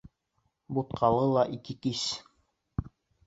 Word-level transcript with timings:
Бутҡалыла 0.77 1.43
ике 1.57 1.77
кис. 1.83 2.01